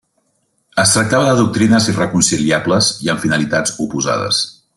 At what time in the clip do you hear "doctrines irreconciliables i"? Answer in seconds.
1.39-3.13